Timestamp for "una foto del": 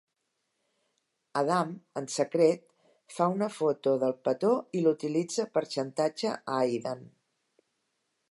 3.35-4.17